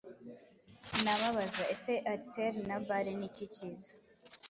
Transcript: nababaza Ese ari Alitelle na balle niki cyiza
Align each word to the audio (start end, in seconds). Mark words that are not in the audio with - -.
nababaza 1.03 1.63
Ese 1.73 1.93
ari 1.97 2.05
Alitelle 2.11 2.59
na 2.69 2.77
balle 2.87 3.11
niki 3.19 3.45
cyiza 3.53 3.91